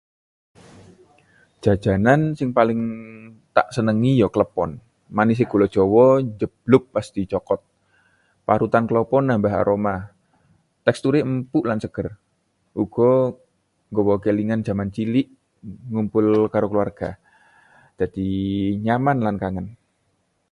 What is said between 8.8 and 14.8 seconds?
klapa nambah aroma, teksture empuk lan seger. Uga nggawa kelingan